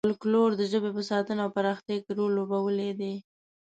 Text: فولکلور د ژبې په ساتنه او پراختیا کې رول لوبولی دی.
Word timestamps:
فولکلور 0.05 0.49
د 0.57 0.61
ژبې 0.71 0.91
په 0.97 1.01
ساتنه 1.09 1.39
او 1.43 1.49
پراختیا 1.57 1.97
کې 2.03 2.11
رول 2.17 2.31
لوبولی 2.37 2.91
دی. 2.99 3.13